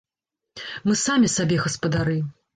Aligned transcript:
Мы 0.87 0.97
самі 1.03 1.31
сабе 1.37 1.61
гаспадары! 1.69 2.19